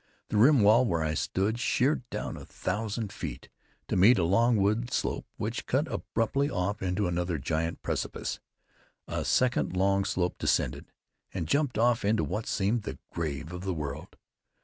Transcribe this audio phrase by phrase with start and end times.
[0.29, 3.49] The rim wall where I stood sheered down a thousand feet,
[3.87, 8.39] to meet a long wooded slope which cut abruptly off into another giant precipice;
[9.07, 10.91] a second long slope descended,
[11.35, 14.17] and jumped off into what seemed the grave of the world.